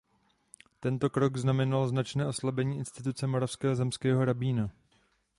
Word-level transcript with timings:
Tento 0.79 1.09
krok 1.09 1.37
znamenal 1.37 1.87
značné 1.87 2.27
oslabení 2.27 2.77
instituce 2.77 3.27
moravského 3.27 3.75
zemského 3.75 4.25
rabína. 4.25 4.65